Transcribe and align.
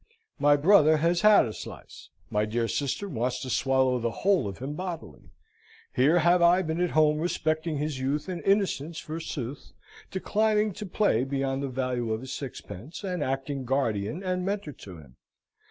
My 0.39 0.55
brother 0.55 0.97
has 0.97 1.21
had 1.21 1.45
a 1.45 1.53
slice; 1.53 2.09
my 2.31 2.45
dear 2.45 2.67
sister 2.67 3.07
wants 3.07 3.39
to 3.43 3.51
swallow 3.51 3.99
the 3.99 4.09
whole 4.25 4.47
of 4.47 4.57
him 4.57 4.73
bodily. 4.73 5.29
Here 5.93 6.17
have 6.17 6.41
I 6.41 6.63
been 6.63 6.81
at 6.81 6.89
home 6.97 7.19
respecting 7.19 7.77
his 7.77 7.99
youth 7.99 8.27
and 8.27 8.41
innocence 8.41 8.97
forsooth, 8.97 9.73
declining 10.09 10.73
to 10.73 10.87
play 10.87 11.23
beyond 11.23 11.61
the 11.61 11.67
value 11.69 12.11
of 12.13 12.23
a 12.23 12.25
sixpence, 12.25 13.03
and 13.03 13.23
acting 13.23 13.63
guardian 13.63 14.23
and 14.23 14.43
Mentor 14.43 14.73
to 14.73 14.97
him. 14.97 15.17